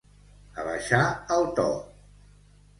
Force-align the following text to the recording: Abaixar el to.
Abaixar 0.63 1.03
el 1.37 1.47
to. 1.61 1.69